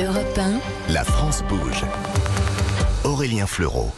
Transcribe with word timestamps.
Europe 0.00 0.38
1, 0.38 0.92
La 0.92 1.02
France 1.02 1.42
bouge. 1.48 1.84
Aurélien 3.02 3.48
Fleureau. 3.48 3.90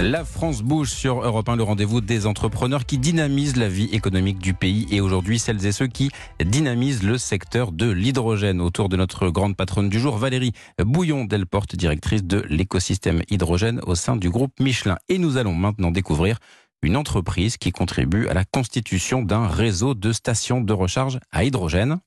La 0.00 0.24
France 0.24 0.62
bouge 0.62 0.88
sur 0.88 1.22
Europe 1.22 1.50
1, 1.50 1.56
le 1.56 1.64
rendez-vous 1.64 2.00
des 2.00 2.26
entrepreneurs 2.26 2.86
qui 2.86 2.96
dynamisent 2.96 3.56
la 3.56 3.68
vie 3.68 3.90
économique 3.92 4.38
du 4.38 4.54
pays 4.54 4.86
et 4.90 5.02
aujourd'hui 5.02 5.38
celles 5.38 5.66
et 5.66 5.72
ceux 5.72 5.86
qui 5.86 6.10
dynamisent 6.42 7.02
le 7.02 7.18
secteur 7.18 7.72
de 7.72 7.90
l'hydrogène. 7.90 8.62
Autour 8.62 8.88
de 8.88 8.96
notre 8.96 9.28
grande 9.28 9.54
patronne 9.54 9.90
du 9.90 10.00
jour, 10.00 10.16
Valérie 10.16 10.52
Bouillon-Delporte, 10.82 11.76
directrice 11.76 12.24
de 12.24 12.42
l'écosystème 12.48 13.20
hydrogène 13.28 13.80
au 13.86 13.94
sein 13.94 14.16
du 14.16 14.30
groupe 14.30 14.58
Michelin. 14.60 14.96
Et 15.10 15.18
nous 15.18 15.36
allons 15.36 15.54
maintenant 15.54 15.90
découvrir 15.90 16.38
une 16.80 16.96
entreprise 16.96 17.58
qui 17.58 17.70
contribue 17.70 18.28
à 18.28 18.34
la 18.34 18.46
constitution 18.46 19.20
d'un 19.20 19.46
réseau 19.46 19.92
de 19.92 20.10
stations 20.10 20.62
de 20.62 20.72
recharge 20.72 21.18
à 21.32 21.44
hydrogène. 21.44 21.98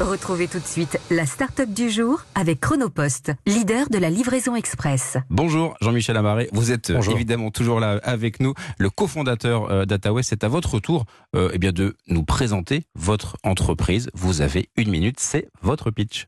Retrouvez 0.00 0.48
tout 0.48 0.58
de 0.58 0.66
suite 0.66 0.98
la 1.08 1.24
start-up 1.24 1.70
du 1.70 1.88
jour 1.88 2.22
avec 2.34 2.58
Chronopost, 2.58 3.30
leader 3.46 3.88
de 3.90 3.98
la 3.98 4.10
livraison 4.10 4.56
express. 4.56 5.18
Bonjour 5.30 5.76
Jean-Michel 5.80 6.16
Amaré, 6.16 6.48
vous 6.52 6.72
êtes 6.72 6.90
euh, 6.90 7.00
évidemment 7.12 7.52
toujours 7.52 7.78
là 7.78 8.00
avec 8.02 8.40
nous, 8.40 8.54
le 8.78 8.90
cofondateur 8.90 9.70
euh, 9.70 9.84
d'AtaWay. 9.84 10.24
C'est 10.24 10.42
à 10.42 10.48
votre 10.48 10.80
tour 10.80 11.04
euh, 11.36 11.50
eh 11.52 11.58
bien 11.58 11.70
de 11.70 11.96
nous 12.08 12.24
présenter 12.24 12.86
votre 12.96 13.36
entreprise. 13.44 14.10
Vous 14.14 14.40
avez 14.40 14.68
une 14.76 14.90
minute, 14.90 15.20
c'est 15.20 15.48
votre 15.62 15.92
pitch. 15.92 16.26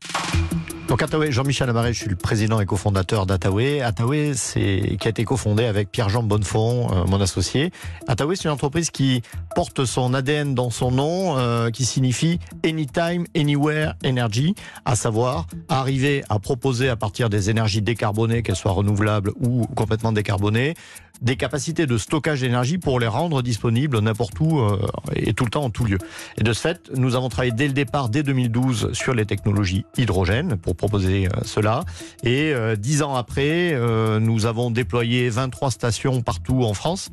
Donc 0.87 1.01
Attaway, 1.01 1.33
Jean-Michel 1.33 1.69
Amaré, 1.69 1.91
je 1.91 1.99
suis 1.99 2.09
le 2.09 2.15
président 2.15 2.61
et 2.61 2.65
cofondateur 2.65 3.25
d'Attaway. 3.25 3.81
Attaway, 3.81 4.33
c'est 4.35 4.95
qui 4.97 5.07
a 5.07 5.09
été 5.09 5.25
cofondé 5.25 5.65
avec 5.65 5.91
Pierre-Jean 5.91 6.23
Bonnefond, 6.23 6.87
euh, 6.89 7.03
mon 7.05 7.19
associé. 7.19 7.71
Attaway, 8.07 8.37
c'est 8.37 8.45
une 8.45 8.51
entreprise 8.51 8.89
qui 8.89 9.21
porte 9.53 9.83
son 9.83 10.13
ADN 10.13 10.55
dans 10.55 10.69
son 10.69 10.91
nom, 10.91 11.37
euh, 11.37 11.71
qui 11.71 11.83
signifie 11.83 12.39
Anytime, 12.63 13.25
Anywhere 13.35 13.95
Energy, 14.05 14.55
à 14.85 14.95
savoir 14.95 15.47
arriver 15.67 16.23
à 16.29 16.39
proposer 16.39 16.87
à 16.87 16.95
partir 16.95 17.29
des 17.29 17.49
énergies 17.49 17.81
décarbonées, 17.81 18.41
qu'elles 18.41 18.55
soient 18.55 18.71
renouvelables 18.71 19.33
ou 19.41 19.65
complètement 19.75 20.13
décarbonées, 20.13 20.73
des 21.21 21.35
capacités 21.35 21.85
de 21.85 21.97
stockage 21.97 22.41
d'énergie 22.41 22.77
pour 22.77 22.99
les 22.99 23.07
rendre 23.07 23.41
disponibles 23.41 23.99
n'importe 23.99 24.39
où 24.39 24.59
euh, 24.59 24.77
et 25.15 25.33
tout 25.33 25.45
le 25.45 25.49
temps 25.49 25.63
en 25.63 25.69
tout 25.69 25.85
lieu. 25.85 25.97
Et 26.37 26.43
de 26.43 26.53
ce 26.53 26.61
fait, 26.61 26.91
nous 26.95 27.15
avons 27.15 27.29
travaillé 27.29 27.51
dès 27.51 27.67
le 27.67 27.73
départ, 27.73 28.09
dès 28.09 28.23
2012, 28.23 28.93
sur 28.93 29.13
les 29.13 29.25
technologies 29.25 29.85
hydrogène 29.97 30.57
pour 30.57 30.75
proposer 30.77 31.27
euh, 31.27 31.41
cela. 31.43 31.83
Et 32.23 32.53
euh, 32.53 32.75
dix 32.75 33.01
ans 33.01 33.15
après, 33.15 33.77
nous 34.19 34.45
avons 34.45 34.71
déployé 34.71 35.29
23 35.29 35.71
stations 35.71 36.21
partout 36.21 36.63
en 36.63 36.73
France 36.73 37.09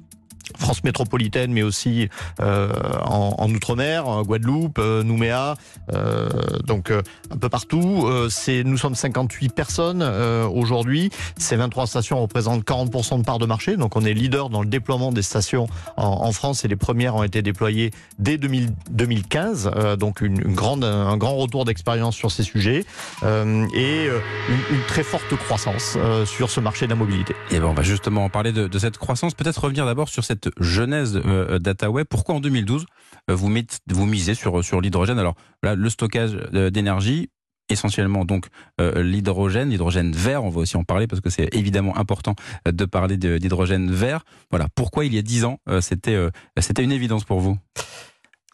France 0.65 0.83
métropolitaine, 0.83 1.53
mais 1.53 1.63
aussi 1.63 2.09
euh, 2.41 2.73
en, 3.03 3.35
en 3.37 3.51
outre-mer, 3.51 4.23
Guadeloupe, 4.25 4.79
euh, 4.79 5.03
Nouméa, 5.03 5.57
euh, 5.93 6.29
donc 6.65 6.91
euh, 6.91 7.03
un 7.31 7.37
peu 7.37 7.51
partout. 7.51 8.05
Euh, 8.07 8.31
c'est, 8.31 8.65
nous 8.65 8.79
sommes 8.79 8.95
58 8.95 9.55
personnes 9.55 10.03
aujourd'hui. 10.03 11.11
Ces 11.37 11.57
23 11.57 11.87
stations 11.87 12.21
représentent 12.21 12.65
40% 12.65 13.19
de 13.19 13.25
part 13.25 13.39
de 13.39 13.45
marché, 13.45 13.77
donc 13.77 13.95
on 13.95 14.05
est 14.07 14.15
leader 14.15 14.49
dans 14.49 14.63
le 14.63 14.67
déploiement 14.67 15.13
des 15.13 15.21
stations 15.21 15.67
en, 15.99 16.07
en 16.07 16.33
France 16.33 16.65
et 16.65 16.69
les 16.69 16.77
premières 16.77 17.15
ont 17.15 17.23
été 17.23 17.43
déployées 17.43 17.91
dès 18.19 18.39
2000, 18.39 18.71
2015, 18.91 19.71
donc 19.99 20.23
une, 20.23 20.41
une, 20.41 20.55
grande, 20.55 20.85
un 20.85 21.17
grand 21.19 21.35
retour 21.35 21.67
d'expérience 21.67 22.17
sur 22.17 22.31
ces 22.31 22.43
sujets 22.43 22.87
et 23.23 23.27
une, 23.27 23.69
une, 23.75 24.83
très 24.89 25.03
forte 25.03 25.37
croissance 25.37 25.99
sur 26.25 26.49
ce 26.49 26.61
marché 26.61 26.87
de 26.87 26.91
la 26.91 26.97
mobilité. 26.97 27.35
Et 27.51 27.59
ben 27.59 27.67
on 27.67 27.75
va 27.75 27.83
justement 27.83 28.29
parler 28.31 28.53
de, 28.53 28.67
de 28.67 28.79
cette 28.79 28.97
croissance. 28.97 29.35
Peut-être 29.35 29.65
revenir 29.65 29.85
d'abord 29.85 30.09
sur 30.09 30.25
cette 30.25 30.49
genèse 30.59 31.21
euh, 31.25 31.59
d'AtaWeb. 31.59 32.07
Pourquoi 32.09 32.35
en 32.35 32.41
2012 32.41 32.87
euh, 33.31 33.35
vous, 33.35 33.49
mettez, 33.49 33.77
vous 33.89 34.07
misez 34.07 34.35
sur, 34.35 34.81
l'hydrogène? 34.81 35.19
Alors 35.19 35.35
là, 35.63 35.75
le 35.75 35.91
stockage 35.91 36.37
euh, 36.55 36.71
d'énergie, 36.71 37.31
essentiellement 37.71 38.25
donc 38.25 38.47
euh, 38.81 39.03
l'hydrogène, 39.03 39.71
l'hydrogène 39.71 40.13
vert, 40.13 40.45
on 40.45 40.51
va 40.51 40.61
aussi 40.61 40.77
en 40.77 40.85
parler 40.85 41.07
parce 41.07 41.21
que 41.21 41.31
c'est 41.31 41.55
évidemment 41.55 41.97
important 41.97 42.35
de 42.67 42.85
parler 42.85 43.17
d'hydrogène 43.17 43.91
vert. 43.91 44.25
Voilà, 44.51 44.69
pourquoi 44.75 45.05
il 45.05 45.15
y 45.15 45.19
a 45.19 45.23
dix 45.23 45.45
ans, 45.45 45.59
euh, 45.69 45.81
c'était 45.81 46.15
euh, 46.15 46.31
c'était 46.61 46.85
une 46.85 46.93
évidence 46.93 47.25
pour 47.25 47.41
vous? 47.41 47.59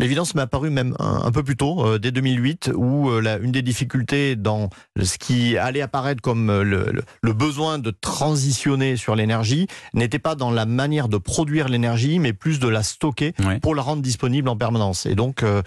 L'évidence 0.00 0.34
m'est 0.34 0.40
apparue 0.40 0.70
même 0.70 0.96
un, 0.98 1.24
un, 1.24 1.30
peu 1.30 1.42
plus 1.42 1.58
tôt, 1.58 1.84
euh, 1.84 1.98
dès 1.98 2.10
2008, 2.10 2.70
où 2.74 3.10
euh, 3.10 3.20
la, 3.20 3.36
une 3.36 3.52
des 3.52 3.60
difficultés 3.60 4.34
dans 4.34 4.70
ce 4.98 5.18
qui 5.18 5.58
allait 5.58 5.82
apparaître 5.82 6.22
comme 6.22 6.48
euh, 6.48 6.62
le, 6.62 6.90
le, 6.90 7.02
le 7.20 7.32
besoin 7.34 7.78
de 7.78 7.90
transitionner 7.90 8.96
sur 8.96 9.14
l'énergie 9.14 9.66
n'était 9.92 10.18
pas 10.18 10.36
dans 10.36 10.50
la 10.50 10.64
manière 10.64 11.10
de 11.10 11.18
produire 11.18 11.68
l'énergie, 11.68 12.18
mais 12.18 12.32
plus 12.32 12.60
de 12.60 12.66
la 12.66 12.82
stocker 12.82 13.34
ouais. 13.44 13.60
pour 13.60 13.74
la 13.74 13.82
rendre 13.82 14.00
disponible 14.00 14.48
en 14.48 14.56
permanence. 14.56 15.04
Et 15.04 15.14
donc, 15.14 15.42
euh, 15.42 15.60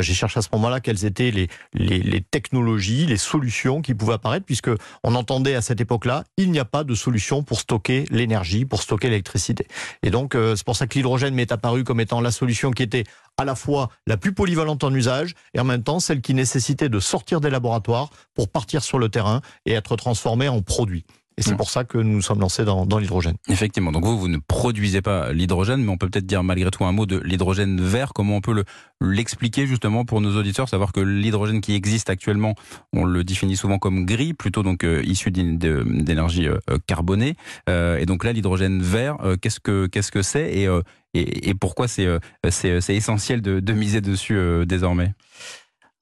j'ai 0.00 0.12
cherché 0.12 0.38
à 0.38 0.42
ce 0.42 0.48
moment-là 0.52 0.80
quelles 0.80 1.06
étaient 1.06 1.30
les, 1.30 1.48
les, 1.72 2.00
les, 2.00 2.20
technologies, 2.20 3.06
les 3.06 3.16
solutions 3.16 3.80
qui 3.80 3.94
pouvaient 3.94 4.14
apparaître, 4.14 4.44
puisque 4.44 4.70
on 5.02 5.14
entendait 5.14 5.54
à 5.54 5.62
cette 5.62 5.80
époque-là, 5.80 6.24
il 6.36 6.50
n'y 6.50 6.58
a 6.58 6.66
pas 6.66 6.84
de 6.84 6.94
solution 6.94 7.42
pour 7.42 7.58
stocker 7.58 8.04
l'énergie, 8.10 8.66
pour 8.66 8.82
stocker 8.82 9.08
l'électricité. 9.08 9.66
Et 10.02 10.10
donc, 10.10 10.34
c'est 10.34 10.64
pour 10.64 10.76
ça 10.76 10.86
que 10.86 10.94
l'hydrogène 10.94 11.34
m'est 11.34 11.52
apparu 11.52 11.84
comme 11.84 12.00
étant 12.00 12.20
la 12.20 12.30
solution 12.30 12.70
qui 12.70 12.82
était 12.82 13.04
à 13.38 13.44
la 13.44 13.54
fois 13.54 13.88
la 14.06 14.16
plus 14.16 14.34
polyvalente 14.34 14.84
en 14.84 14.92
usage 14.92 15.34
et 15.54 15.60
en 15.60 15.64
même 15.64 15.82
temps 15.82 16.00
celle 16.00 16.20
qui 16.20 16.34
nécessitait 16.34 16.88
de 16.88 17.00
sortir 17.00 17.40
des 17.40 17.50
laboratoires 17.50 18.10
pour 18.34 18.48
partir 18.48 18.82
sur 18.82 18.98
le 18.98 19.08
terrain 19.08 19.40
et 19.64 19.72
être 19.72 19.96
transformée 19.96 20.48
en 20.48 20.60
produit. 20.60 21.04
Et 21.38 21.42
c'est 21.42 21.56
pour 21.56 21.70
ça 21.70 21.84
que 21.84 21.98
nous 21.98 22.14
nous 22.14 22.22
sommes 22.22 22.40
lancés 22.40 22.64
dans, 22.64 22.84
dans 22.84 22.98
l'hydrogène. 22.98 23.36
Effectivement. 23.46 23.92
Donc 23.92 24.04
vous, 24.04 24.18
vous 24.18 24.26
ne 24.26 24.38
produisez 24.38 25.02
pas 25.02 25.32
l'hydrogène, 25.32 25.84
mais 25.84 25.90
on 25.90 25.96
peut 25.96 26.08
peut-être 26.08 26.26
dire 26.26 26.42
malgré 26.42 26.68
tout 26.70 26.84
un 26.84 26.90
mot 26.90 27.06
de 27.06 27.18
l'hydrogène 27.18 27.80
vert. 27.80 28.12
Comment 28.12 28.36
on 28.36 28.40
peut 28.40 28.64
l'expliquer 29.00 29.68
justement 29.68 30.04
pour 30.04 30.20
nos 30.20 30.36
auditeurs, 30.36 30.68
savoir 30.68 30.90
que 30.90 30.98
l'hydrogène 30.98 31.60
qui 31.60 31.74
existe 31.74 32.10
actuellement, 32.10 32.56
on 32.92 33.04
le 33.04 33.22
définit 33.22 33.56
souvent 33.56 33.78
comme 33.78 34.04
gris, 34.04 34.34
plutôt 34.34 34.64
donc 34.64 34.82
euh, 34.82 35.00
issu 35.04 35.30
d'énergie 35.30 36.48
euh, 36.48 36.58
carbonée. 36.88 37.36
Euh, 37.70 37.98
et 37.98 38.06
donc 38.06 38.24
là, 38.24 38.32
l'hydrogène 38.32 38.82
vert, 38.82 39.18
qu'est-ce 39.40 39.60
que 39.60 39.86
qu'est-ce 39.86 40.10
que 40.10 40.22
c'est? 40.22 40.52
Et, 40.52 40.68
et, 41.14 41.48
et, 41.48 41.54
pourquoi 41.54 41.88
c'est 41.88 42.06
c'est 42.50 42.94
essentiel 42.94 43.42
de, 43.42 43.60
de, 43.60 43.72
miser 43.72 44.00
dessus 44.00 44.38
désormais? 44.66 45.14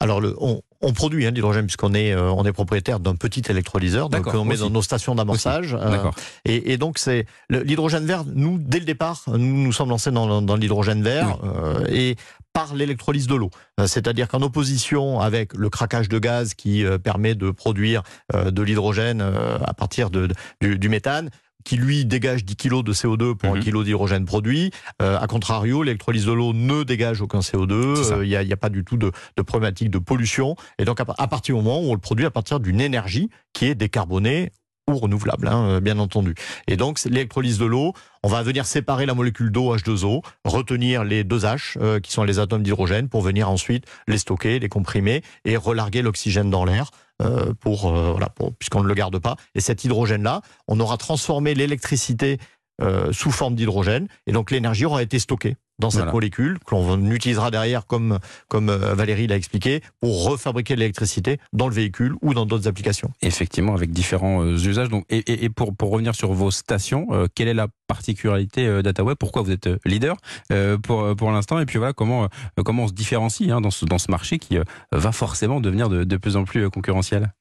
Alors, 0.01 0.21
le, 0.21 0.35
on, 0.39 0.61
on 0.83 0.93
produit 0.93 1.27
hein, 1.27 1.31
l'hydrogène 1.31 1.67
puisqu'on 1.67 1.95
est, 1.95 2.13
euh, 2.13 2.31
on 2.31 2.45
est 2.45 2.53
propriétaire 2.53 3.01
d'un 3.01 3.15
petit 3.15 3.43
électrolyseur, 3.49 4.09
donc 4.09 4.27
on 4.27 4.45
met 4.45 4.55
aussi. 4.55 4.63
dans 4.63 4.71
nos 4.71 4.83
stations 4.83 5.15
d'amorçage. 5.15 5.77
Euh, 5.79 6.11
et, 6.45 6.73
et, 6.73 6.77
donc 6.77 6.99
c'est 6.99 7.27
l'hydrogène 7.49 8.05
vert. 8.05 8.25
Nous, 8.27 8.59
dès 8.59 8.79
le 8.79 8.85
départ, 8.85 9.23
nous 9.27 9.39
nous 9.39 9.73
sommes 9.73 9.89
lancés 9.89 10.11
dans, 10.11 10.43
dans 10.43 10.57
l'hydrogène 10.57 11.03
vert 11.03 11.39
oui. 11.43 11.49
euh, 11.49 11.85
et 11.89 12.17
par 12.57 12.75
l'électrolyse 12.75 13.27
de 13.27 13.35
l'eau. 13.35 13.51
Euh, 13.79 13.87
c'est-à-dire 13.87 14.29
qu'en 14.29 14.41
opposition 14.41 15.21
avec 15.21 15.53
le 15.53 15.69
craquage 15.69 16.09
de 16.09 16.19
gaz 16.19 16.55
qui 16.55 16.87
euh, 16.87 16.97
permet 16.97 17.35
de 17.35 17.51
produire 17.51 18.03
euh, 18.35 18.51
de 18.51 18.63
l'hydrogène 18.63 19.21
à 19.21 19.75
partir 19.75 20.09
de, 20.09 20.29
de 20.29 20.35
du, 20.63 20.79
du 20.79 20.89
méthane, 20.89 21.29
qui 21.65 21.77
lui 21.77 22.05
dégage 22.05 22.45
10 22.45 22.57
kg 22.57 22.83
de 22.83 22.93
CO2 22.93 23.35
pour 23.35 23.51
mmh. 23.51 23.57
un 23.57 23.61
kilo 23.61 23.85
d'hydrogène 23.85 24.25
produit. 24.25 24.71
Euh, 25.03 25.19
a 25.19 25.27
contrario, 25.27 25.83
l'électrolyse 25.83 26.27
de 26.27 26.33
l'eau 26.33 26.53
ne 26.53 26.85
dégage 26.85 27.21
aucun 27.21 27.41
CO2. 27.41 27.97
Il 27.97 28.13
euh, 28.13 28.25
n'y 28.25 28.37
a, 28.37 28.41
a, 28.41 28.57
pas 28.57 28.69
du 28.69 28.85
tout 28.85 28.97
de, 28.97 29.11
de, 29.37 29.43
problématique 29.43 29.91
de 29.91 29.99
pollution. 29.99 30.55
Et 30.79 30.85
donc, 30.85 31.01
à, 31.01 31.07
à, 31.19 31.27
partir 31.27 31.57
du 31.57 31.63
moment 31.63 31.81
où 31.81 31.91
on 31.91 31.95
le 31.95 32.01
produit 32.01 32.25
à 32.25 32.31
partir 32.31 32.61
d'une 32.61 32.81
énergie 32.81 33.31
qui 33.53 33.67
est 33.67 33.75
décarbonée 33.75 34.51
ou 34.89 34.99
renouvelable, 34.99 35.49
hein, 35.49 35.69
euh, 35.69 35.81
bien 35.81 35.99
entendu. 35.99 36.35
Et 36.69 36.77
donc, 36.77 37.03
l'électrolyse 37.05 37.59
de 37.59 37.65
l'eau, 37.65 37.93
on 38.23 38.29
va 38.29 38.43
venir 38.43 38.67
séparer 38.67 39.05
la 39.05 39.15
molécule 39.15 39.51
d'eau 39.51 39.77
H2O, 39.77 40.23
retenir 40.45 41.03
les 41.03 41.25
deux 41.25 41.41
H, 41.41 41.77
euh, 41.81 41.99
qui 41.99 42.13
sont 42.13 42.23
les 42.23 42.39
atomes 42.39 42.63
d'hydrogène, 42.63 43.09
pour 43.09 43.23
venir 43.23 43.51
ensuite 43.51 43.85
les 44.07 44.19
stocker, 44.19 44.61
les 44.61 44.69
comprimer 44.69 45.23
et 45.45 45.57
relarguer 45.57 46.03
l'oxygène 46.03 46.51
dans 46.51 46.65
l'air. 46.65 46.91
Euh, 47.23 47.55
pour, 47.61 47.87
euh, 47.87 48.11
voilà, 48.11 48.29
puisqu'on 48.59 48.83
ne 48.83 48.89
le 48.89 48.95
garde 48.95 49.19
pas. 49.19 49.37
Et 49.55 49.61
cet 49.61 49.85
hydrogène-là, 49.85 50.43
on 50.69 50.79
aura 50.81 50.99
transformé 50.99 51.55
l'électricité 51.55 52.39
euh, 52.83 53.11
sous 53.11 53.31
forme 53.31 53.55
d'hydrogène, 53.55 54.07
et 54.27 54.33
donc 54.33 54.51
l'énergie 54.51 54.85
aura 54.85 55.03
été 55.03 55.19
stockée 55.19 55.57
dans 55.79 55.89
cette 55.89 56.01
voilà. 56.01 56.13
molécule 56.13 56.59
que 56.67 56.75
l'on 56.75 57.11
utilisera 57.11 57.51
derrière, 57.51 57.87
comme, 57.87 58.19
comme 58.49 58.71
Valérie 58.71 59.27
l'a 59.27 59.37
expliqué, 59.37 59.83
pour 60.01 60.25
refabriquer 60.25 60.75
de 60.75 60.81
l'électricité 60.81 61.39
dans 61.53 61.69
le 61.69 61.75
véhicule 61.75 62.15
ou 62.23 62.35
dans 62.35 62.45
d'autres 62.45 62.69
applications. 62.69 63.11
Effectivement, 63.23 63.75
avec 63.75 63.91
différents 63.93 64.47
usages. 64.47 64.89
Donc, 64.89 65.05
et, 65.09 65.19
et, 65.19 65.45
et 65.45 65.49
pour, 65.49 65.75
pour, 65.75 65.91
revenir 65.91 66.15
sur 66.15 66.33
vos 66.33 66.51
stations, 66.51 67.07
euh, 67.13 67.27
quelle 67.35 67.49
est 67.49 67.55
la 67.55 67.69
particularité 67.87 68.67
euh, 68.67 68.83
d'AtaWeb 68.83 69.17
Pourquoi 69.19 69.43
vous 69.43 69.51
êtes 69.51 69.67
euh, 69.67 69.79
leader 69.85 70.17
euh, 70.53 70.79
pour, 70.79 71.15
pour 71.17 71.31
l'instant? 71.31 71.59
Et 71.59 71.67
puis 71.67 71.79
voilà, 71.79 71.93
comment, 71.93 72.29
comment 72.65 72.85
on 72.85 72.89
se 72.89 72.93
différencie 72.93 73.51
hein, 73.51 73.61
dans, 73.61 73.71
ce, 73.71 73.85
dans 73.85 73.99
ce 73.99 74.11
marché 74.11 74.39
qui 74.39 74.59
va 74.93 75.13
forcément 75.13 75.61
devenir 75.61 75.89
de, 75.89 76.05
de 76.05 76.17
plus 76.17 76.37
en 76.37 76.45
plus 76.45 76.69
concurrentiel? 76.71 77.33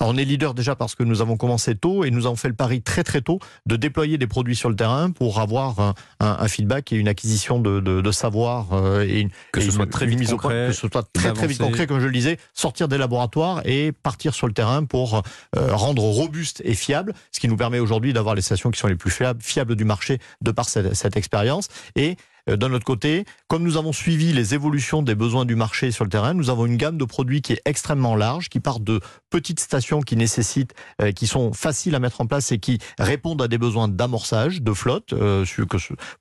Alors, 0.00 0.14
on 0.14 0.16
est 0.16 0.24
leader 0.24 0.54
déjà 0.54 0.76
parce 0.76 0.94
que 0.94 1.02
nous 1.02 1.20
avons 1.20 1.36
commencé 1.36 1.74
tôt 1.74 2.04
et 2.04 2.10
nous 2.10 2.26
avons 2.26 2.36
fait 2.36 2.48
le 2.48 2.54
pari 2.54 2.82
très 2.82 3.02
très 3.02 3.20
tôt 3.20 3.40
de 3.66 3.76
déployer 3.76 4.16
des 4.16 4.28
produits 4.28 4.54
sur 4.54 4.68
le 4.68 4.76
terrain 4.76 5.10
pour 5.10 5.40
avoir 5.40 5.80
un, 5.80 5.94
un, 6.20 6.36
un 6.38 6.48
feedback 6.48 6.92
et 6.92 6.96
une 6.96 7.08
acquisition 7.08 7.58
de, 7.58 7.80
de, 7.80 8.00
de 8.00 8.12
savoir 8.12 8.72
euh, 8.72 9.02
et, 9.02 9.20
une, 9.20 9.30
que 9.52 9.60
et 9.60 9.64
ce 9.64 9.70
soit 9.72 9.90
très 9.90 10.06
vite 10.06 10.20
mise 10.20 10.30
concret, 10.30 10.46
au 10.46 10.50
point, 10.50 10.66
que 10.68 10.72
ce 10.72 10.88
soit 10.88 11.12
très 11.12 11.32
très 11.32 11.46
vite 11.48 11.58
concret, 11.58 11.86
comme 11.86 11.98
je 12.00 12.06
le 12.06 12.12
disais, 12.12 12.38
sortir 12.54 12.86
des 12.86 12.98
laboratoires 12.98 13.60
et 13.64 13.90
partir 13.90 14.34
sur 14.34 14.46
le 14.46 14.52
terrain 14.52 14.84
pour 14.84 15.22
euh, 15.56 15.74
rendre 15.74 16.02
robuste 16.02 16.62
et 16.64 16.74
fiable, 16.74 17.12
ce 17.32 17.40
qui 17.40 17.48
nous 17.48 17.56
permet 17.56 17.80
aujourd'hui 17.80 18.12
d'avoir 18.12 18.36
les 18.36 18.42
stations 18.42 18.70
qui 18.70 18.78
sont 18.78 18.88
les 18.88 18.96
plus 18.96 19.10
fiables, 19.10 19.42
fiables 19.42 19.74
du 19.74 19.84
marché 19.88 20.18
de 20.40 20.52
par 20.52 20.68
cette, 20.68 21.16
expérience. 21.16 21.68
Et 21.96 22.16
D'un 22.48 22.72
autre 22.72 22.84
côté, 22.84 23.24
comme 23.46 23.62
nous 23.62 23.76
avons 23.76 23.92
suivi 23.92 24.32
les 24.32 24.54
évolutions 24.54 25.02
des 25.02 25.14
besoins 25.14 25.44
du 25.44 25.54
marché 25.54 25.90
sur 25.90 26.04
le 26.04 26.10
terrain, 26.10 26.32
nous 26.32 26.48
avons 26.48 26.64
une 26.66 26.76
gamme 26.76 26.96
de 26.96 27.04
produits 27.04 27.42
qui 27.42 27.52
est 27.52 27.62
extrêmement 27.66 28.16
large, 28.16 28.48
qui 28.48 28.58
part 28.60 28.80
de 28.80 29.00
petites 29.30 29.60
stations 29.60 30.00
qui 30.00 30.16
nécessitent, 30.16 30.74
euh, 31.02 31.12
qui 31.12 31.26
sont 31.26 31.52
faciles 31.52 31.94
à 31.94 31.98
mettre 31.98 32.20
en 32.20 32.26
place 32.26 32.50
et 32.52 32.58
qui 32.58 32.78
répondent 32.98 33.42
à 33.42 33.48
des 33.48 33.58
besoins 33.58 33.88
d'amorçage, 33.88 34.62
de 34.62 34.72
flotte, 34.72 35.12
euh, 35.12 35.44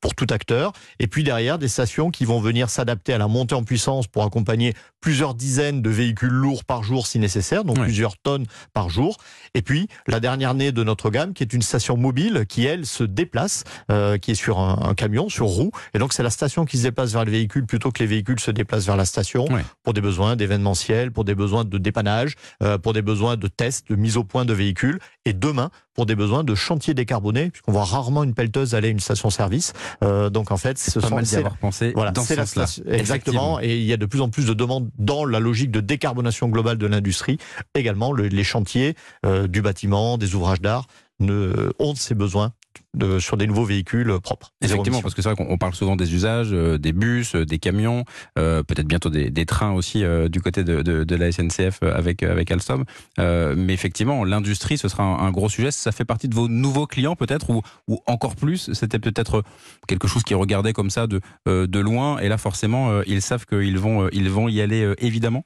pour 0.02 0.16
tout 0.16 0.28
acteur. 0.30 0.74
Et 1.00 1.08
puis 1.08 1.24
derrière, 1.24 1.58
des 1.58 1.68
stations 1.68 2.12
qui 2.12 2.26
vont 2.26 2.40
venir 2.40 2.70
s'adapter 2.70 3.14
à 3.14 3.18
la 3.18 3.28
montée 3.28 3.56
en 3.56 3.64
puissance 3.64 4.08
pour 4.08 4.24
accompagner 4.24 4.74
plusieurs 5.00 5.34
dizaines 5.34 5.82
de 5.82 5.90
véhicules 5.90 6.30
lourds 6.30 6.66
par 6.66 6.84
jour 6.84 7.08
si 7.08 7.20
nécessaire, 7.20 7.64
donc 7.64 7.80
plusieurs 7.80 8.18
tonnes 8.18 8.46
par 8.74 8.90
jour. 8.90 9.18
Et 9.54 9.62
puis 9.62 9.88
la 10.08 10.20
dernière 10.20 10.54
née 10.54 10.72
de 10.72 10.84
notre 10.84 11.10
gamme, 11.10 11.34
qui 11.34 11.44
est 11.44 11.54
une 11.54 11.62
station 11.62 11.96
mobile, 11.96 12.46
qui 12.50 12.66
elle 12.66 12.86
se 12.86 13.04
déplace, 13.04 13.64
euh, 13.92 14.18
qui 14.18 14.32
est 14.32 14.36
sur 14.36 14.60
un, 14.60 14.90
un 14.90 14.94
camion, 14.96 15.30
sur 15.30 15.46
roue. 15.46 15.72
Et 15.94 16.00
donc 16.00 16.14
c'est 16.18 16.24
la 16.24 16.30
station 16.32 16.66
qui 16.66 16.78
se 16.80 16.84
déplace 16.84 17.14
vers 17.14 17.26
le 17.26 17.32
véhicule 17.32 17.68
plutôt 17.68 17.92
que 17.92 18.00
les 18.00 18.08
véhicules 18.08 18.40
se 18.40 18.50
déplacent 18.50 18.88
vers 18.88 18.98
la 18.98 19.06
station 19.06 19.46
pour 19.84 19.94
des 19.94 20.02
besoins 20.02 20.36
d'événementiel, 20.36 21.12
pour 21.12 21.24
des 21.26 21.36
besoins 21.36 21.64
de 21.64 21.78
dépannage, 21.78 22.34
euh, 22.64 22.80
pour 22.80 22.94
des 22.94 23.04
besoins 23.04 23.38
de 23.38 23.48
tests, 23.48 23.88
de 23.90 23.96
mise 23.96 24.18
au 24.18 24.24
point 24.24 24.44
de 24.44 24.54
véhicules. 24.54 24.98
Et 25.26 25.34
demain, 25.34 25.70
pour 25.94 26.08
des 26.08 26.16
besoins 26.16 26.44
de 26.44 26.56
chantier 26.56 26.96
décarboné, 26.96 27.52
puisqu'on 27.52 27.72
voit 27.72 27.84
rarement 27.84 28.24
une 28.24 28.34
pelleteuse 28.34 28.74
aller 28.74 28.88
à 28.88 28.92
une 28.92 29.00
station-service. 29.00 29.74
Euh, 30.04 30.30
donc 30.32 30.50
en 30.52 30.58
fait, 30.58 30.80
ce 30.80 31.00
Pas 31.00 31.08
sont 31.08 31.16
mal 31.16 31.24
d'y 31.24 31.30
c'est- 31.30 31.38
avoir 31.38 31.58
pensé 31.58 31.92
voilà, 31.94 32.10
dans 32.12 32.22
ce 32.24 32.30
c'est 32.30 32.36
la 32.36 32.46
station- 32.48 32.84
exactement. 32.88 33.60
Et 33.62 33.78
il 33.78 33.84
y 33.86 33.94
a 33.94 33.98
de 33.98 34.06
plus 34.08 34.22
en 34.22 34.30
plus 34.30 34.48
de 34.48 34.54
demandes 34.56 34.90
dans 34.98 35.24
la 35.24 35.40
logique 35.40 35.70
de 35.70 35.82
décarbonation 35.82 36.50
globale 36.50 36.78
de 36.80 36.88
l'industrie. 36.88 37.38
Également, 37.76 38.12
le- 38.12 38.28
les 38.28 38.44
chantiers 38.44 38.96
euh, 39.26 39.48
du 39.48 39.62
bâtiment, 39.62 40.18
des 40.18 40.34
ouvrages 40.34 40.62
d'art 40.62 40.88
ne, 41.20 41.72
ont 41.80 41.96
ces 41.96 42.14
besoins 42.16 42.54
de, 42.98 43.20
sur 43.20 43.38
des 43.38 43.48
nouveaux 43.48 43.66
véhicules 43.66 44.20
propres. 44.22 44.54
Zéro 44.62 44.74
Effectivement, 44.74 45.02
parce 45.02 45.14
que 45.14 45.22
c'est 45.22 45.30
vrai 45.30 45.36
qu'on 45.36 45.52
on 45.52 45.58
parle 45.58 45.74
souvent 45.74 45.96
des 45.96 46.14
usages, 46.14 46.50
euh, 46.52 46.78
des 46.78 46.94
bus, 46.94 47.36
euh, 47.36 47.46
des 47.46 47.60
camions, 47.60 48.04
euh, 48.38 48.64
peut-être 48.64 48.88
bientôt 48.88 49.10
des, 49.10 49.30
des 49.30 49.46
trains 49.46 49.72
aussi 49.72 50.04
euh, 50.04 50.28
du 50.30 50.42
côté 50.42 50.64
de, 50.64 50.82
de, 50.82 51.04
de 51.04 51.16
la 51.16 51.32
SNCF 51.32 51.80
euh, 51.84 51.96
avec, 51.96 52.24
euh, 52.24 52.32
avec 52.32 52.52
Alstom. 52.52 52.86
Euh, 53.20 53.56
mais 53.58 53.74
effectivement, 53.74 54.24
l'industrie, 54.24 54.78
ce 54.78 54.88
sera 54.88 55.04
un, 55.04 55.20
un 55.20 55.32
gros 55.32 55.50
sujet. 55.50 55.72
Ça 55.72 55.92
fait 55.92 56.06
partie 56.06 56.28
de 56.28 56.36
vos 56.36 56.48
nouveaux 56.48 56.88
clients 56.88 57.16
peut-être, 57.16 57.50
ou, 57.50 57.62
ou 57.88 58.00
encore 58.08 58.36
plus, 58.36 58.72
c'était 58.74 59.00
peut-être 59.00 59.44
quelque 59.88 60.08
chose 60.08 60.24
qui 60.24 60.34
regardait 60.34 60.74
comme 60.74 60.90
ça 60.90 61.08
de, 61.08 61.22
euh, 61.48 61.68
de 61.68 61.80
loin. 61.80 62.20
Et 62.20 62.30
là, 62.30 62.38
forcément, 62.38 62.90
euh, 62.90 63.04
ils 63.08 63.22
savent 63.22 63.46
qu'ils 63.46 63.80
vont, 63.80 64.04
euh, 64.04 64.10
ils 64.12 64.30
vont 64.30 64.48
y 64.48 64.62
aller 64.62 64.84
euh, 64.84 64.96
évidemment? 65.00 65.44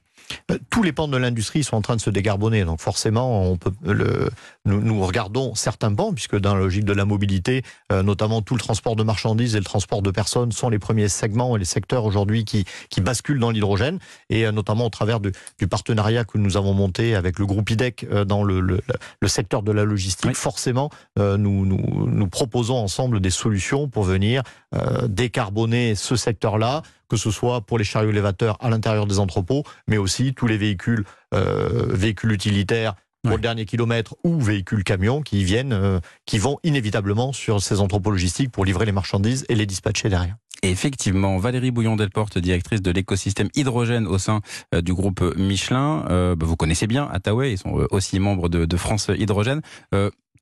Euh, 0.50 0.58
tous 0.70 0.84
les 0.84 0.92
pans 0.92 1.08
de 1.08 1.16
l'industrie 1.16 1.64
sont 1.64 1.76
en 1.76 1.82
train 1.82 1.96
de 1.96 2.00
se 2.00 2.08
décarboner. 2.10 2.64
Donc 2.64 2.80
forcément, 2.80 3.50
on 3.50 3.56
peut 3.56 3.72
le, 3.84 4.30
nous, 4.64 4.80
nous 4.80 5.00
regardons 5.04 5.54
certains 5.54 5.92
pans, 5.92 6.12
puisque 6.12 6.36
dans 6.38 6.54
la 6.54 6.60
logique 6.60 6.84
de 6.84 6.92
la 6.92 7.04
mobilité, 7.04 7.41
euh, 7.48 8.02
notamment 8.02 8.42
tout 8.42 8.54
le 8.54 8.60
transport 8.60 8.96
de 8.96 9.02
marchandises 9.02 9.54
et 9.54 9.58
le 9.58 9.64
transport 9.64 10.02
de 10.02 10.10
personnes 10.10 10.52
sont 10.52 10.68
les 10.68 10.78
premiers 10.78 11.08
segments 11.08 11.56
et 11.56 11.58
les 11.58 11.64
secteurs 11.64 12.04
aujourd'hui 12.04 12.44
qui, 12.44 12.64
qui 12.90 13.00
basculent 13.00 13.38
dans 13.38 13.50
l'hydrogène, 13.50 13.98
et 14.30 14.46
euh, 14.46 14.52
notamment 14.52 14.86
au 14.86 14.90
travers 14.90 15.20
du 15.20 15.32
partenariat 15.68 16.24
que 16.24 16.38
nous 16.38 16.56
avons 16.56 16.74
monté 16.74 17.14
avec 17.14 17.38
le 17.38 17.46
groupe 17.46 17.70
IDEC 17.70 18.06
euh, 18.10 18.24
dans 18.24 18.44
le, 18.44 18.60
le, 18.60 18.80
le 19.20 19.28
secteur 19.28 19.62
de 19.62 19.72
la 19.72 19.84
logistique. 19.84 20.26
Oui. 20.26 20.34
Forcément, 20.34 20.90
nous, 21.16 21.66
nous, 21.66 22.06
nous 22.06 22.26
proposons 22.26 22.76
ensemble 22.76 23.20
des 23.20 23.30
solutions 23.30 23.88
pour 23.88 24.04
venir 24.04 24.42
décarboner 25.06 25.94
ce 25.94 26.16
secteur-là, 26.16 26.82
que 27.08 27.16
ce 27.16 27.30
soit 27.30 27.60
pour 27.60 27.78
les 27.78 27.84
chariots 27.84 28.10
élévateurs 28.10 28.56
à 28.60 28.70
l'intérieur 28.70 29.06
des 29.06 29.18
entrepôts, 29.18 29.64
mais 29.86 29.98
aussi 29.98 30.32
tous 30.34 30.46
les 30.46 30.56
véhicules, 30.56 31.04
euh, 31.34 31.86
véhicules 31.90 32.32
utilitaires 32.32 32.94
pour 33.22 33.30
Ouais. 33.32 33.36
le 33.36 33.42
dernier 33.42 33.64
kilomètre 33.64 34.16
ou 34.24 34.40
véhicules 34.40 34.82
camions 34.84 35.22
qui 35.22 35.44
viennent, 35.44 35.72
euh, 35.72 36.00
qui 36.26 36.38
vont 36.38 36.58
inévitablement 36.64 37.32
sur 37.32 37.62
ces 37.62 37.80
entrepôts 37.80 38.10
logistiques 38.10 38.50
pour 38.50 38.64
livrer 38.64 38.84
les 38.86 38.92
marchandises 38.92 39.44
et 39.48 39.54
les 39.54 39.66
dispatcher 39.66 40.08
derrière. 40.08 40.36
Et 40.64 40.70
effectivement, 40.70 41.38
Valérie 41.38 41.72
Bouillon-Delporte, 41.72 42.38
directrice 42.38 42.82
de 42.82 42.90
l'écosystème 42.92 43.48
hydrogène 43.56 44.06
au 44.06 44.18
sein 44.18 44.40
euh, 44.74 44.80
du 44.80 44.94
groupe 44.94 45.20
Michelin, 45.36 46.04
euh, 46.08 46.36
bah, 46.36 46.46
vous 46.46 46.54
connaissez 46.56 46.86
bien 46.86 47.08
Attaway, 47.12 47.52
ils 47.52 47.58
sont 47.58 47.80
euh, 47.80 47.86
aussi 47.90 48.20
membres 48.20 48.48
de, 48.48 48.64
de 48.64 48.76
France 48.76 49.08
Hydrogène. 49.16 49.60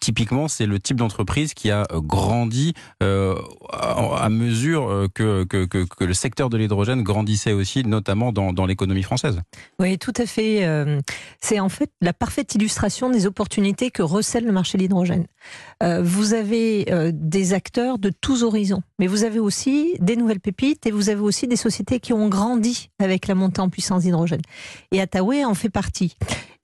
Typiquement, 0.01 0.49
c'est 0.49 0.65
le 0.67 0.81
type 0.81 0.97
d'entreprise 0.97 1.53
qui 1.53 1.71
a 1.71 1.87
euh, 1.93 2.01
grandi 2.01 2.73
euh, 3.03 3.35
à 3.71 4.31
mesure 4.31 4.89
euh, 4.89 5.09
que, 5.13 5.45
que, 5.45 5.67
que, 5.67 6.05
le 6.05 6.15
secteur 6.15 6.49
de 6.49 6.57
l'hydrogène 6.57 7.03
grandissait 7.03 7.53
aussi, 7.53 7.85
notamment 7.85 8.33
dans, 8.33 8.55
dans 8.55 8.65
l'économie 8.65 9.03
française. 9.03 9.41
Oui, 9.79 9.99
tout 9.99 10.15
à 10.17 10.25
fait. 10.25 10.65
euh, 10.65 11.01
C'est 11.43 11.61
en 11.61 11.69
fait 11.69 11.91
la 12.01 12.15
parfaite 12.15 12.55
illustration 12.55 13.11
des 13.11 13.27
opportunités 13.27 13.91
que 13.91 14.03
recèle 14.03 14.47
le 14.47 14.53
marché 14.53 14.79
de 14.79 14.83
l'hydrogène. 14.83 15.27
Vous 16.03 16.35
avez 16.35 16.85
des 17.15 17.55
acteurs 17.55 17.99
de 17.99 18.11
tous 18.11 18.43
horizons, 18.43 18.83
mais 18.99 19.07
vous 19.07 19.25
avez 19.25 19.39
aussi 19.39 19.95
des 19.99 20.15
nouvelles 20.15 20.41
pépites 20.41 20.87
et 20.87 20.91
vous 20.91 21.09
avez 21.09 21.21
aussi 21.21 21.47
des 21.49 21.57
sociétés 21.57 22.01
qui 22.01 22.13
ont 22.13 22.29
grandi 22.29 22.91
avec 22.99 23.27
la 23.27 23.35
montée 23.35 23.63
en 23.63 23.71
puissance 23.71 24.03
d'hydrogène. 24.03 24.43
Et 24.93 25.01
Attaway 25.01 25.45
en 25.45 25.55
fait 25.55 25.71
partie. 25.71 26.17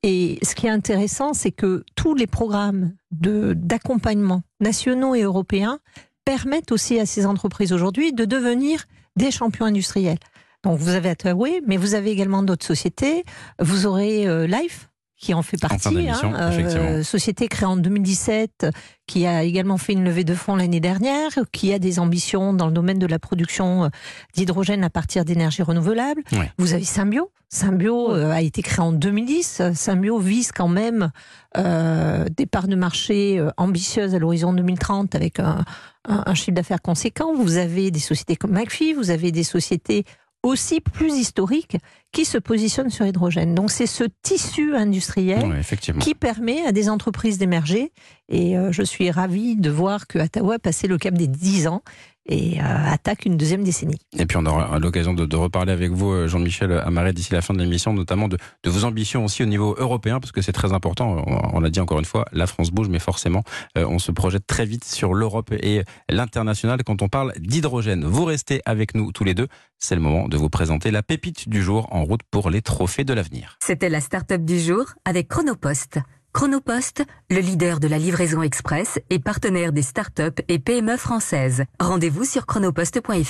Et 0.08 0.38
ce 0.44 0.55
qui 0.55 0.69
est 0.69 0.70
intéressant, 0.70 1.35
c'est 1.35 1.50
que 1.50 1.85
tous 1.97 2.14
les 2.14 2.29
programmes 2.29 2.93
d'accompagnement 3.11 4.43
nationaux 4.61 5.17
et 5.17 5.23
européens 5.23 5.81
permettent 6.25 6.70
aussi 6.70 7.00
à 7.00 7.06
ces 7.06 7.26
entreprises 7.26 7.73
aujourd'hui 7.73 8.12
de 8.12 8.25
devenir 8.25 8.85
des 9.17 9.32
champions 9.32 9.64
industriels. 9.64 10.20
Donc 10.62 10.79
vous 10.79 10.91
avez 10.91 11.08
Attaway, 11.08 11.61
mais 11.67 11.76
vous 11.76 11.94
avez 11.94 12.12
également 12.12 12.44
d'autres 12.44 12.64
sociétés. 12.64 13.25
Vous 13.58 13.85
aurez 13.87 14.29
euh, 14.29 14.47
Life 14.47 14.88
qui 15.19 15.33
en 15.35 15.43
fait 15.43 15.59
fin 15.61 15.69
partie, 15.69 15.89
d'émission, 15.95 16.33
effectivement. 16.51 17.03
société 17.03 17.49
créée 17.49 17.67
en 17.67 17.77
2017, 17.77 18.67
qui 19.07 19.27
a 19.27 19.43
également 19.45 19.79
fait 19.79 19.95
une 19.95 20.05
levée 20.05 20.25
de 20.25 20.35
fonds 20.35 20.57
l'année 20.57 20.81
dernière, 20.81 21.31
qui 21.53 21.73
a 21.73 21.79
des 21.79 21.99
ambitions 21.99 22.53
dans 22.53 22.67
le 22.67 22.73
domaine 22.73 22.99
de 22.99 23.07
la 23.07 23.19
production 23.19 23.85
euh, 23.85 23.89
d'hydrogène 24.35 24.85
à 24.85 24.91
partir 24.91 25.25
d'énergies 25.25 25.63
renouvelables. 25.63 26.23
Ouais. 26.33 26.53
Vous 26.59 26.75
avez 26.75 26.85
Symbio. 26.85 27.31
Symbio 27.49 28.13
euh, 28.13 28.31
a 28.33 28.43
été 28.43 28.61
créé 28.61 28.81
en 28.85 28.93
2010. 28.93 29.63
Symbio 29.75 30.19
vise 30.19 30.53
quand 30.53 30.69
même 30.69 31.11
euh, 31.57 32.25
des 32.37 32.45
parts 32.47 32.69
de 32.69 32.77
marché 32.77 33.39
euh, 33.39 33.51
ambitieuses 33.57 34.15
à 34.15 34.19
l'horizon 34.19 34.53
2030 34.53 35.15
avec 35.15 35.41
un, 35.41 35.65
un- 36.09 36.25
un 36.27 36.35
chiffre 36.35 36.53
d'affaires 36.55 36.83
conséquent. 36.83 37.33
Vous 37.35 37.57
avez 37.57 37.91
des 37.91 38.01
sociétés 38.01 38.37
comme 38.37 38.53
McPhee, 38.53 38.93
vous 38.93 39.11
avez 39.11 39.31
des 39.33 39.45
sociétés 39.45 40.05
aussi 40.43 40.81
plus 40.81 41.13
historiques 41.17 41.77
qui 42.17 42.25
se 42.25 42.39
positionnent 42.39 42.89
sur 42.89 43.05
l'hydrogène. 43.05 43.55
Donc 43.55 43.71
c'est 43.71 43.87
ce 43.87 44.05
tissu 44.23 44.75
industriel 44.75 45.63
qui 46.01 46.15
permet 46.15 46.65
à 46.65 46.73
des 46.73 46.89
entreprises 46.89 47.37
d'émerger. 47.37 47.93
Et 48.31 48.57
euh, 48.57 48.73
je 48.73 48.83
suis 48.83 49.11
ravie 49.11 49.55
de 49.55 49.69
voir 49.69 50.07
que 50.07 50.19
Ottawa 50.19 50.55
a 50.55 50.59
passé 50.59 50.89
le 50.89 50.97
cap 50.97 51.13
des 51.13 51.27
10 51.27 51.67
ans 51.67 51.83
et 52.29 52.61
euh, 52.61 52.65
attaque 52.65 53.25
une 53.25 53.37
deuxième 53.37 53.63
décennie. 53.63 53.99
Et 54.19 54.27
puis 54.27 54.37
on 54.37 54.47
aura 54.47 54.79
l'occasion 54.79 55.15
de, 55.15 55.27
de 55.27 55.37
reparler 55.37 55.73
avec 55.73 55.93
vous, 55.93 56.11
euh, 56.11 56.29
Jean-Michel 56.29 56.73
Amaret, 56.73 57.13
d'ici 57.13 57.33
la 57.33 57.43
fin 57.43 57.55
de 57.55 57.61
l'émission, 57.61 57.93
notamment 57.93 58.29
de, 58.29 58.37
de 58.65 58.70
vos 58.70 58.85
ambitions 58.85 59.25
aussi 59.25 59.43
au 59.43 59.46
niveau 59.46 59.77
européen, 59.79 60.20
parce 60.20 60.32
que 60.32 60.43
c'est 60.43 60.53
très 60.53 60.73
important. 60.73 61.25
On, 61.27 61.56
on 61.56 61.61
l'a 61.61 61.70
dit 61.70 61.81
encore 61.81 61.99
une 61.99 62.05
fois, 62.05 62.27
la 62.32 62.46
France 62.46 62.70
bouge, 62.70 62.89
mais 62.89 62.99
forcément, 62.99 63.43
euh, 63.79 63.87
on 63.89 63.99
se 63.99 64.11
projette 64.11 64.46
très 64.46 64.67
vite 64.67 64.85
sur 64.85 65.15
l'Europe 65.15 65.53
et 65.53 65.82
l'international 66.08 66.82
quand 66.85 67.03
on 67.03 67.08
parle 67.08 67.32
d'hydrogène. 67.39 68.05
Vous 68.05 68.25
restez 68.25 68.61
avec 68.65 68.94
nous 68.94 69.13
tous 69.13 69.25
les 69.25 69.35
deux. 69.35 69.46
C'est 69.79 69.94
le 69.94 70.01
moment 70.01 70.27
de 70.29 70.37
vous 70.37 70.49
présenter 70.49 70.91
la 70.91 71.03
pépite 71.03 71.49
du 71.49 71.63
jour 71.63 71.87
en 71.93 72.03
pour 72.31 72.51
les 72.51 72.63
trophées 72.63 73.05
de 73.05 73.13
l'avenir. 73.13 73.56
C'était 73.63 73.89
la 73.89 74.01
start-up 74.01 74.43
du 74.43 74.58
jour 74.58 74.94
avec 75.05 75.29
Chronopost. 75.29 75.98
Chronopost, 76.36 77.03
le 77.31 77.39
leader 77.41 77.81
de 77.81 77.89
la 77.89 77.98
livraison 77.98 78.43
express 78.43 78.98
et 79.08 79.19
partenaire 79.19 79.72
des 79.72 79.81
start-up 79.81 80.39
et 80.48 80.58
PME 80.58 80.98
françaises. 80.98 81.65
Rendez-vous 81.81 82.25
sur 82.25 82.44
chronopost.fr. 82.44 83.25